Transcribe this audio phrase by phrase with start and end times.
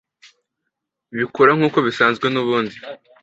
[1.17, 2.77] bikora nk'uko bisanzwe nubundi